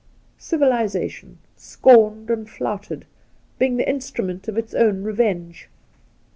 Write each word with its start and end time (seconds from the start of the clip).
Civilization, 0.39 1.37
scorned 1.55 2.31
and 2.31 2.49
flouted, 2.49 3.05
being 3.59 3.77
the 3.77 3.87
instrument 3.87 4.47
of 4.47 4.57
its 4.57 4.73
own 4.73 5.03
revenge 5.03 5.69